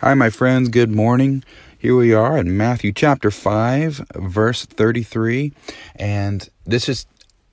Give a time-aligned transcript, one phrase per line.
[0.00, 0.70] Hi, my friends.
[0.70, 1.44] Good morning.
[1.78, 5.52] Here we are in Matthew chapter 5, verse 33.
[5.94, 7.06] And this is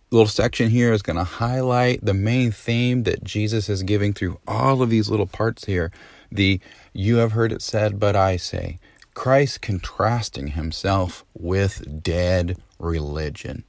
[0.10, 4.40] little section here is going to highlight the main theme that Jesus is giving through
[4.48, 5.92] all of these little parts here.
[6.32, 6.60] The
[6.94, 8.80] you have heard it said, but I say.
[9.14, 13.66] Christ contrasting himself with dead religion.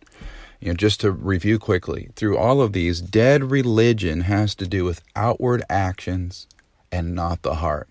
[0.61, 4.82] You know, just to review quickly, through all of these, dead religion has to do
[4.84, 6.46] with outward actions
[6.91, 7.89] and not the heart.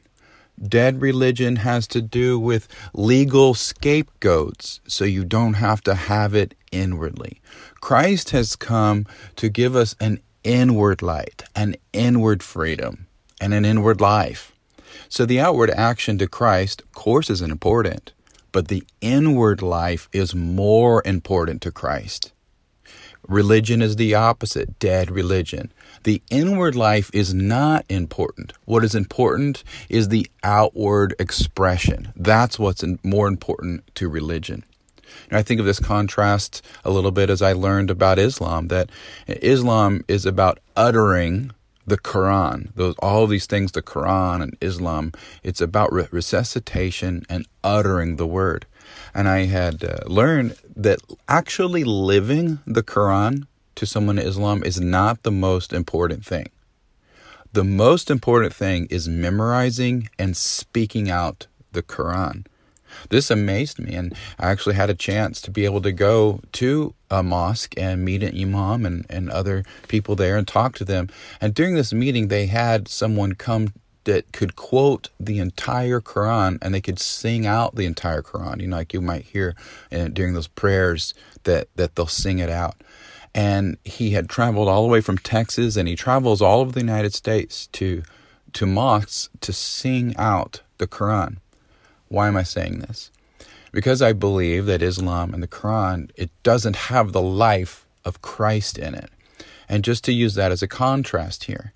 [0.67, 6.53] Dead religion has to do with legal scapegoats, so you don't have to have it
[6.71, 7.41] inwardly.
[7.79, 9.07] Christ has come
[9.37, 13.07] to give us an inward light, an inward freedom,
[13.39, 14.51] and an inward life.
[15.09, 18.13] So the outward action to Christ, of course, is important,
[18.51, 22.33] but the inward life is more important to Christ.
[23.27, 25.71] Religion is the opposite, dead religion.
[26.03, 28.53] The inward life is not important.
[28.65, 32.11] What is important is the outward expression.
[32.15, 34.63] That's what's more important to religion.
[35.29, 38.89] And I think of this contrast a little bit as I learned about Islam that
[39.27, 41.51] Islam is about uttering
[41.85, 45.11] the Quran, those all these things, the Quran and Islam.
[45.43, 48.65] It's about resuscitation and uttering the word.
[49.13, 53.47] And I had uh, learned that actually living the Quran
[53.81, 56.45] to someone in Islam is not the most important thing.
[57.51, 62.45] The most important thing is memorizing and speaking out the Quran.
[63.09, 66.93] This amazed me, and I actually had a chance to be able to go to
[67.09, 71.09] a mosque and meet an imam and, and other people there and talk to them.
[71.41, 73.73] And during this meeting, they had someone come
[74.03, 78.61] that could quote the entire Quran and they could sing out the entire Quran.
[78.61, 79.55] You know, like you might hear
[79.91, 82.75] uh, during those prayers that, that they'll sing it out.
[83.33, 86.81] And he had traveled all the way from Texas and he travels all over the
[86.81, 88.03] United States to,
[88.53, 91.37] to mosques to sing out the Quran.
[92.09, 93.09] Why am I saying this?
[93.71, 98.77] Because I believe that Islam and the Quran, it doesn't have the life of Christ
[98.77, 99.09] in it.
[99.69, 101.71] And just to use that as a contrast here,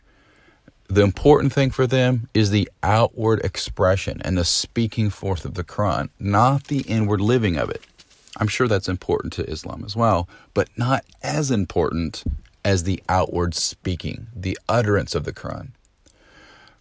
[0.87, 5.63] the important thing for them is the outward expression and the speaking forth of the
[5.63, 7.81] Quran, not the inward living of it.
[8.37, 12.23] I'm sure that's important to Islam as well, but not as important
[12.63, 15.69] as the outward speaking, the utterance of the Quran.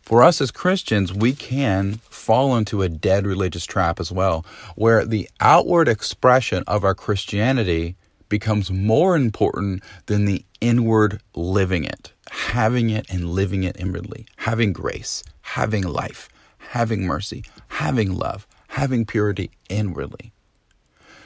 [0.03, 4.45] For us as Christians, we can fall into a dead religious trap as well,
[4.77, 7.97] where the outward expression of our Christianity
[8.29, 14.73] becomes more important than the inward living it having it and living it inwardly, having
[14.73, 16.29] grace, having life,
[16.59, 20.33] having mercy, having love, having purity inwardly.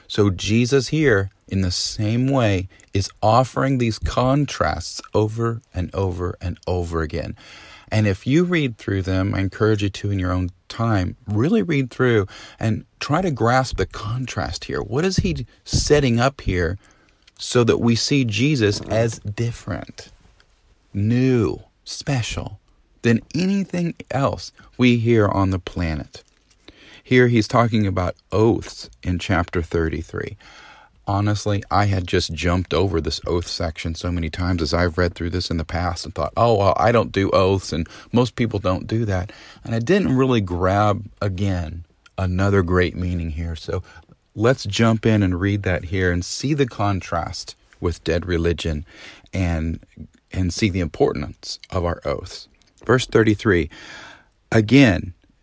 [0.09, 6.59] So, Jesus here, in the same way, is offering these contrasts over and over and
[6.67, 7.37] over again.
[7.91, 11.63] And if you read through them, I encourage you to in your own time, really
[11.63, 12.27] read through
[12.59, 14.83] and try to grasp the contrast here.
[14.83, 16.79] What is he setting up here
[17.39, 20.11] so that we see Jesus as different?
[20.95, 22.59] new, special
[23.03, 26.23] than anything else we hear on the planet.
[27.09, 30.37] Here he's talking about oaths in chapter 33.
[31.07, 35.15] Honestly, I had just jumped over this oath section so many times as I've read
[35.15, 38.37] through this in the past and thought, oh, well, I don't do oaths and most
[38.37, 39.33] people don't do that.
[39.65, 41.85] And I didn't really grab again
[42.19, 43.57] another great meaning here.
[43.57, 43.83] So
[44.35, 48.85] let's jump in and read that here and see the contrast with dead religion
[49.33, 49.81] and
[50.31, 52.49] and see the importance of our oaths.
[52.85, 53.71] Verse 33
[54.53, 55.15] Again,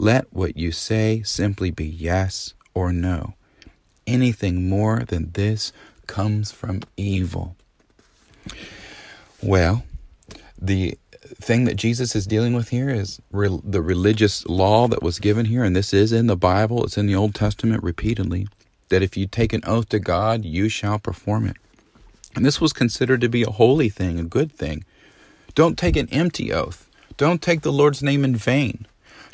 [0.00, 3.34] Let what you say simply be yes or no.
[4.06, 5.72] Anything more than this
[6.06, 7.56] comes from evil.
[9.42, 9.82] Well,
[10.56, 15.18] the thing that Jesus is dealing with here is re- the religious law that was
[15.18, 18.46] given here, and this is in the Bible, it's in the Old Testament repeatedly,
[18.90, 21.56] that if you take an oath to God, you shall perform it.
[22.36, 24.84] And this was considered to be a holy thing, a good thing.
[25.56, 26.88] Don't take an empty oath.
[27.16, 28.86] Don't take the Lord's name in vain.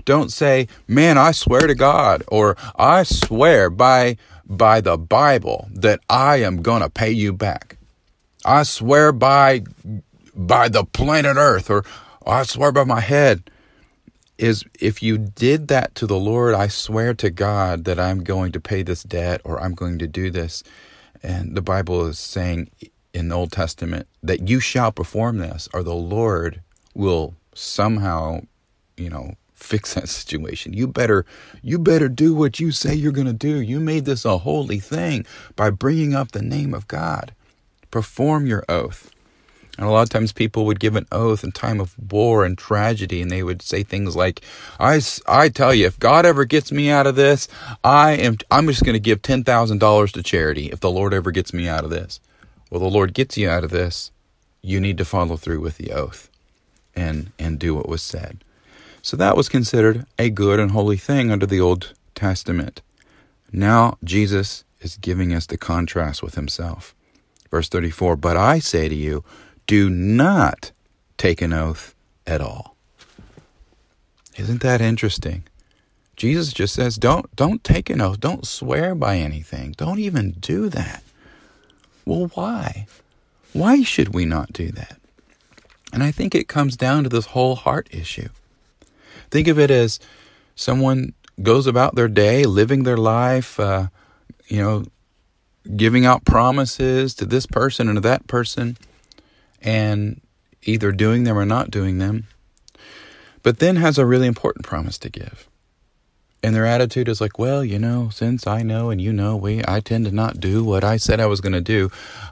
[0.04, 4.16] Don't say, "Man, I swear to God," or "I swear by
[4.46, 7.76] by the Bible that I am going to pay you back."
[8.44, 9.62] I swear by
[10.34, 11.84] by the planet Earth or
[12.26, 13.50] I swear by my head.
[14.38, 18.52] is if you did that to the Lord, I swear to God that I'm going
[18.52, 20.62] to pay this debt or I'm going to do this.
[21.22, 22.68] And the Bible is saying
[23.12, 26.60] in the Old Testament that you shall perform this or the Lord
[26.94, 28.40] will somehow,
[28.96, 29.34] you know,
[29.64, 30.72] fix that situation.
[30.72, 31.24] You better
[31.62, 33.60] you better do what you say you're going to do.
[33.60, 35.26] You made this a holy thing
[35.56, 37.34] by bringing up the name of God.
[37.90, 39.10] Perform your oath.
[39.76, 42.56] And a lot of times people would give an oath in time of war and
[42.56, 44.40] tragedy, and they would say things like,
[44.78, 47.48] I, I tell you, if God ever gets me out of this,
[47.82, 51.52] I am, I'm just going to give $10,000 to charity if the Lord ever gets
[51.52, 52.20] me out of this.
[52.70, 54.12] Well, the Lord gets you out of this.
[54.62, 56.30] You need to follow through with the oath
[56.94, 58.43] and, and do what was said.
[59.04, 62.80] So that was considered a good and holy thing under the Old Testament.
[63.52, 66.94] Now Jesus is giving us the contrast with himself.
[67.50, 69.22] Verse 34 But I say to you,
[69.66, 70.72] do not
[71.18, 71.94] take an oath
[72.26, 72.76] at all.
[74.38, 75.44] Isn't that interesting?
[76.16, 78.20] Jesus just says, don't, don't take an oath.
[78.20, 79.72] Don't swear by anything.
[79.72, 81.02] Don't even do that.
[82.06, 82.86] Well, why?
[83.52, 84.98] Why should we not do that?
[85.92, 88.30] And I think it comes down to this whole heart issue.
[89.34, 89.98] Think of it as
[90.54, 93.88] someone goes about their day, living their life, uh,
[94.46, 94.84] you know,
[95.74, 98.76] giving out promises to this person and to that person
[99.60, 100.20] and
[100.62, 102.28] either doing them or not doing them,
[103.42, 105.48] but then has a really important promise to give.
[106.44, 109.64] And their attitude is like, well, you know, since I know and you know, we
[109.66, 111.90] I tend to not do what I said I was going to do.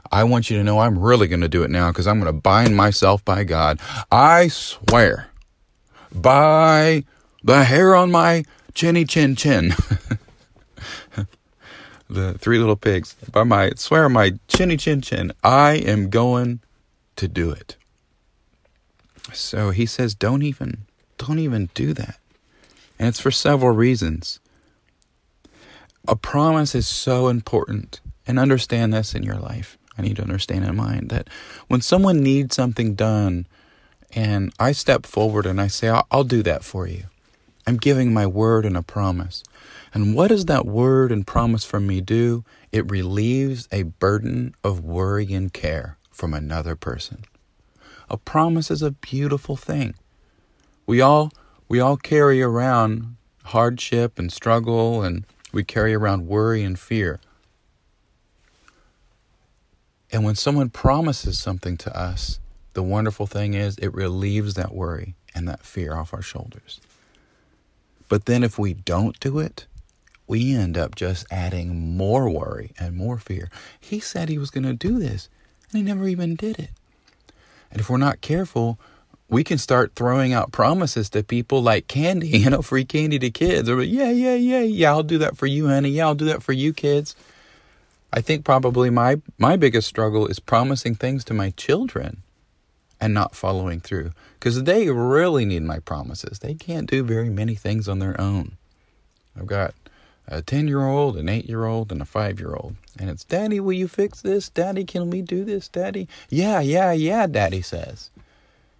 [0.09, 2.33] I want you to know I'm really going to do it now because I'm going
[2.33, 3.81] to bind myself by God.
[4.09, 5.27] I swear
[6.13, 7.03] by
[7.43, 8.43] the hair on my
[8.73, 9.73] chinny chin chin.
[12.09, 13.15] the three little pigs.
[13.31, 16.61] By my swear my chinny chin chin, I am going
[17.15, 17.75] to do it.
[19.31, 20.85] So he says, don't even,
[21.17, 22.19] don't even do that.
[22.99, 24.39] And it's for several reasons.
[26.07, 28.01] A promise is so important.
[28.25, 29.77] And understand this in your life.
[29.97, 31.27] I need to understand in mind that
[31.67, 33.47] when someone needs something done,
[34.15, 37.05] and I step forward and I say, I'll, I'll do that for you.
[37.65, 39.43] I'm giving my word and a promise.
[39.93, 42.43] And what does that word and promise from me do?
[42.71, 47.23] It relieves a burden of worry and care from another person.
[48.09, 49.95] A promise is a beautiful thing.
[50.85, 51.31] We all
[51.69, 53.15] we all carry around
[53.45, 57.19] hardship and struggle and we carry around worry and fear.
[60.11, 62.39] And when someone promises something to us,
[62.73, 66.81] the wonderful thing is it relieves that worry and that fear off our shoulders.
[68.09, 69.65] But then if we don't do it,
[70.27, 73.49] we end up just adding more worry and more fear.
[73.79, 75.29] He said he was going to do this.
[75.71, 76.69] and he never even did it.
[77.71, 78.79] And if we're not careful,
[79.29, 83.29] we can start throwing out promises to people like candy, you know, free candy to
[83.31, 83.69] kids.
[83.69, 85.89] Or, yeah, yeah, yeah, yeah, I'll do that for you, honey.
[85.89, 87.15] Yeah, I'll do that for you, kids.
[88.11, 92.21] I think probably my, my biggest struggle is promising things to my children
[93.03, 96.39] and not following through because they really need my promises.
[96.39, 98.53] They can't do very many things on their own.
[99.37, 99.73] I've got
[100.25, 102.77] a 10 year old, an 8 year old, and a 5 year old.
[102.97, 104.47] And it's, Daddy, will you fix this?
[104.47, 105.67] Daddy, can we do this?
[105.67, 106.07] Daddy?
[106.29, 108.09] Yeah, yeah, yeah, Daddy says.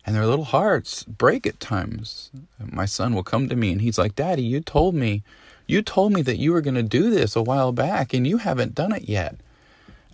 [0.06, 2.31] And their little hearts break at times.
[2.66, 5.21] My son will come to me and he's like, Daddy, you told me,
[5.68, 8.38] you told me that you were going to do this a while back and you
[8.38, 9.36] haven't done it yet.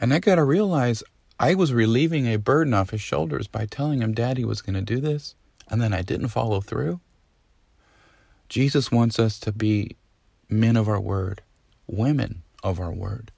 [0.02, 1.04] And I got to realize
[1.40, 4.82] I was relieving a burden off his shoulders by telling him Daddy was going to
[4.82, 5.36] do this
[5.70, 7.00] and then I didn't follow through.
[8.50, 9.96] Jesus wants us to be
[10.50, 11.42] men of our word,
[11.88, 13.32] women of our word.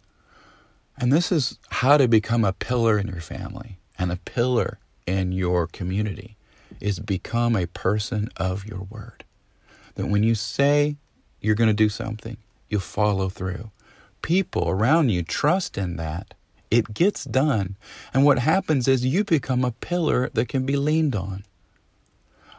[0.98, 5.31] And this is how to become a pillar in your family and a pillar in
[5.31, 6.38] your community
[6.79, 9.24] is become a person of your word.
[9.96, 10.96] That when you say
[11.41, 12.38] you're going to do something,
[12.70, 13.72] you follow through.
[14.22, 16.34] People around you trust in that.
[16.71, 17.75] It gets done.
[18.13, 21.43] And what happens is you become a pillar that can be leaned on.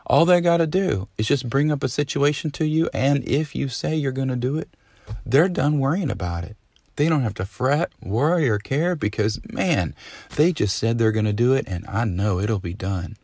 [0.07, 3.54] All they got to do is just bring up a situation to you, and if
[3.54, 4.69] you say you're going to do it,
[5.25, 6.57] they're done worrying about it.
[6.97, 9.95] They don't have to fret, worry, or care because, man,
[10.37, 13.16] they just said they're going to do it, and I know it'll be done.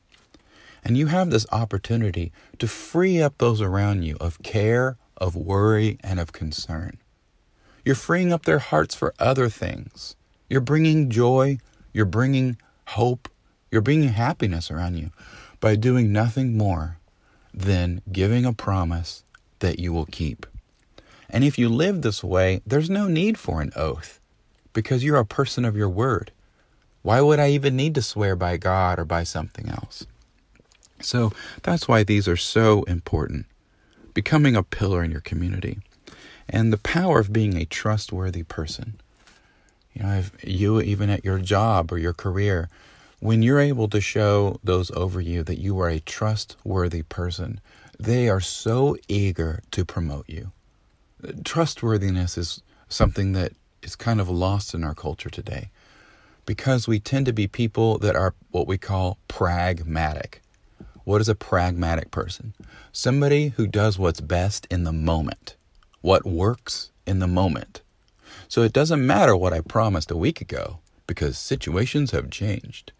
[0.82, 5.98] And you have this opportunity to free up those around you of care, of worry,
[6.02, 6.98] and of concern.
[7.84, 10.16] You're freeing up their hearts for other things.
[10.48, 11.58] You're bringing joy,
[11.92, 12.56] you're bringing
[12.88, 13.28] hope,
[13.70, 15.10] you're bringing happiness around you
[15.60, 16.98] by doing nothing more
[17.52, 19.24] than giving a promise
[19.58, 20.46] that you will keep.
[21.28, 24.20] And if you live this way, there's no need for an oath
[24.72, 26.30] because you're a person of your word.
[27.02, 30.06] Why would I even need to swear by God or by something else?
[31.00, 33.46] So that's why these are so important.
[34.18, 35.78] becoming a pillar in your community,
[36.48, 39.00] and the power of being a trustworthy person.
[39.98, 42.68] You know, if you even at your job or your career,
[43.18, 47.60] when you're able to show those over you that you are a trustworthy person,
[47.98, 50.52] they are so eager to promote you.
[51.42, 55.70] Trustworthiness is something that is kind of lost in our culture today
[56.46, 60.42] because we tend to be people that are what we call pragmatic.
[61.02, 62.54] What is a pragmatic person?
[62.92, 65.56] Somebody who does what's best in the moment,
[66.02, 67.82] what works in the moment.
[68.48, 72.92] So it doesn't matter what I promised a week ago because situations have changed.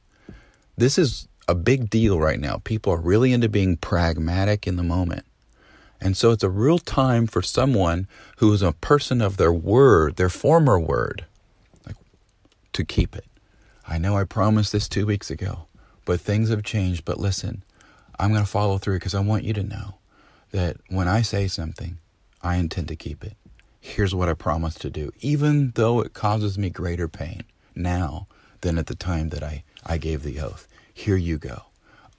[0.77, 2.61] This is a big deal right now.
[2.65, 5.25] People are really into being pragmatic in the moment.
[6.01, 8.07] And so it's a real time for someone
[8.37, 11.25] who is a person of their word, their former word,
[11.87, 11.97] like,
[12.75, 13.25] to keep it.
[13.87, 15.67] I know I promised this two weeks ago,
[16.05, 17.05] but things have changed.
[17.05, 17.65] But listen,
[18.19, 19.97] I'm going to follow through because I want you to know
[20.53, 21.99] that when I say something,
[22.43, 23.35] I intend to keep it
[23.81, 27.45] here's what I promised to do, even though it causes me greater pain
[27.75, 28.27] now
[28.61, 30.67] than at the time that I, I gave the oath.
[30.93, 31.63] Here you go.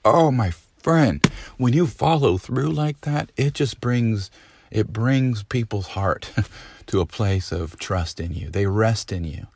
[0.04, 1.24] Oh, my friend,
[1.58, 4.30] when you follow through like that, it just brings
[4.70, 6.30] it brings people's heart
[6.86, 8.50] to a place of trust in you.
[8.50, 9.48] They rest in you.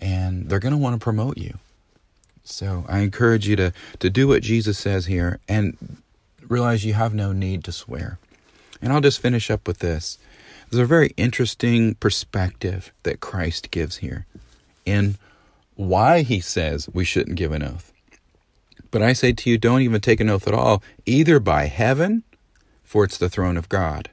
[0.00, 1.58] And they're going to want to promote you.
[2.44, 5.98] So I encourage you to, to do what Jesus says here and
[6.46, 8.18] realize you have no need to swear.
[8.80, 10.18] And I'll just finish up with this.
[10.70, 14.26] There's a very interesting perspective that Christ gives here
[14.84, 15.16] in
[15.76, 17.92] why he says we shouldn't give an oath.
[18.90, 22.22] But I say to you, don't even take an oath at all, either by heaven,
[22.82, 24.10] for it's the throne of God,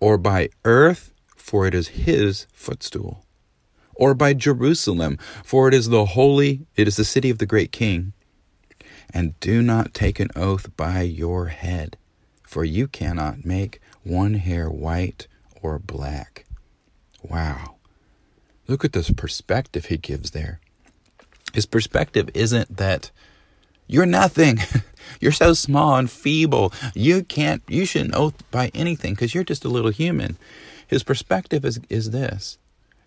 [0.00, 3.24] or by earth, for it is his footstool,
[3.94, 7.72] or by Jerusalem, for it is the holy, it is the city of the great
[7.72, 8.12] king.
[9.12, 11.96] And do not take an oath by your head,
[12.46, 15.26] for you cannot make one hair white
[15.60, 16.46] or black.
[17.22, 17.76] Wow.
[18.68, 20.60] Look at this perspective he gives there.
[21.52, 23.10] His perspective isn't that
[23.86, 24.58] you're nothing.
[25.20, 26.72] you're so small and feeble.
[26.94, 30.38] You can't, you shouldn't oath by anything because you're just a little human.
[30.86, 32.58] His perspective is, is this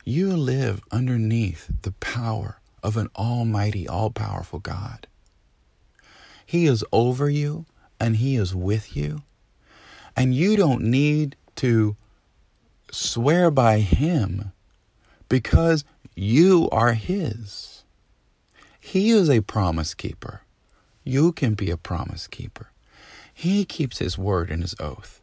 [0.06, 5.08] you live underneath the power of an almighty, all powerful God.
[6.46, 7.66] He is over you
[8.00, 9.22] and He is with you.
[10.20, 11.96] And you don't need to
[12.92, 14.52] swear by Him
[15.30, 17.84] because you are His.
[18.82, 20.42] He is a promise keeper.
[21.06, 22.72] You can be a promise keeper.
[23.34, 25.22] He keeps His word and His oath.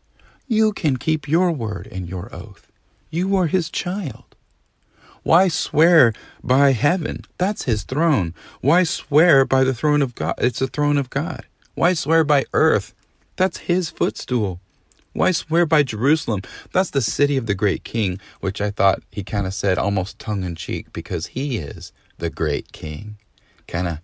[0.48, 2.72] You can keep your word and your oath.
[3.10, 4.34] You are His child.
[5.22, 7.26] Why swear by heaven?
[7.36, 8.32] That's His throne.
[8.62, 10.36] Why swear by the throne of God?
[10.38, 11.44] It's the throne of God.
[11.74, 12.94] Why swear by earth?
[13.36, 14.60] That's His footstool.
[15.16, 16.42] Why swear by Jerusalem?
[16.72, 20.18] That's the city of the great king, which I thought he kind of said almost
[20.18, 23.16] tongue in cheek because he is the great king.
[23.66, 23.98] Kind of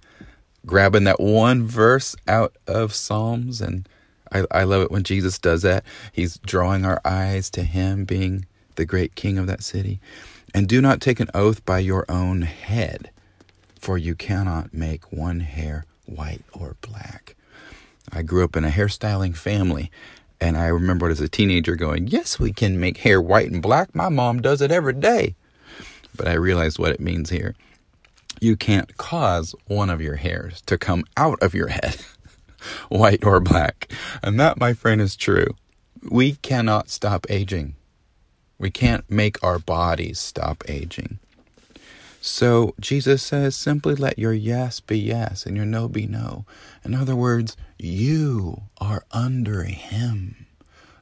[0.64, 3.60] grabbing that one verse out of Psalms.
[3.60, 3.86] And
[4.32, 5.84] I, I love it when Jesus does that.
[6.12, 10.00] He's drawing our eyes to him being the great king of that city.
[10.54, 13.10] And do not take an oath by your own head,
[13.78, 17.36] for you cannot make one hair white or black.
[18.10, 19.90] I grew up in a hairstyling family,
[20.42, 23.94] and I remember as a teenager going, Yes, we can make hair white and black.
[23.94, 25.36] My mom does it every day.
[26.16, 27.54] But I realized what it means here.
[28.40, 31.96] You can't cause one of your hairs to come out of your head,
[32.88, 33.90] white or black.
[34.20, 35.54] And that, my friend, is true.
[36.10, 37.76] We cannot stop aging.
[38.58, 41.20] We can't make our bodies stop aging.
[42.24, 46.46] So Jesus says, simply let your yes be yes and your no be no.
[46.84, 50.46] In other words, you are under Him,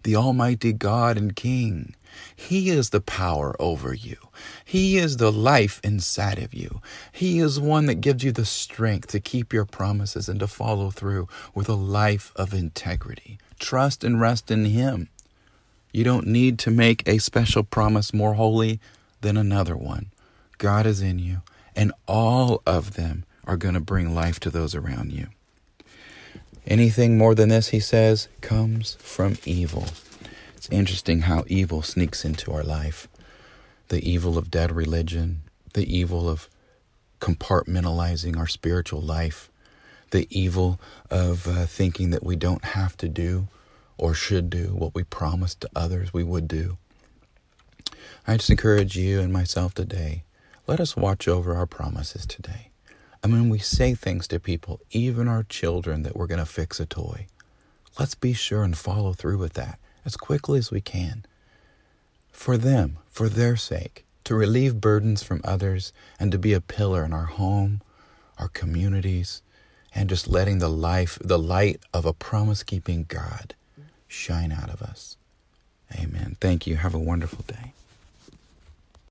[0.02, 1.94] the Almighty God and King.
[2.34, 4.16] He is the power over you.
[4.64, 6.80] He is the life inside of you.
[7.12, 10.88] He is one that gives you the strength to keep your promises and to follow
[10.90, 13.38] through with a life of integrity.
[13.58, 15.10] Trust and rest in Him.
[15.92, 18.80] You don't need to make a special promise more holy
[19.20, 20.12] than another one.
[20.60, 21.40] God is in you,
[21.74, 25.28] and all of them are going to bring life to those around you.
[26.66, 29.86] Anything more than this, he says, comes from evil.
[30.54, 33.08] It's interesting how evil sneaks into our life
[33.88, 35.40] the evil of dead religion,
[35.72, 36.48] the evil of
[37.20, 39.50] compartmentalizing our spiritual life,
[40.10, 40.78] the evil
[41.10, 43.48] of uh, thinking that we don't have to do
[43.96, 46.76] or should do what we promised to others we would do.
[48.28, 50.22] I just encourage you and myself today
[50.70, 52.70] let us watch over our promises today.
[53.24, 56.78] And when we say things to people, even our children, that we're going to fix
[56.78, 57.26] a toy,
[57.98, 61.24] let's be sure and follow through with that as quickly as we can
[62.30, 67.04] for them, for their sake, to relieve burdens from others and to be a pillar
[67.04, 67.82] in our home,
[68.38, 69.42] our communities,
[69.92, 73.56] and just letting the life, the light of a promise keeping God
[74.06, 75.16] shine out of us.
[75.92, 76.36] Amen.
[76.40, 76.76] Thank you.
[76.76, 77.72] Have a wonderful day.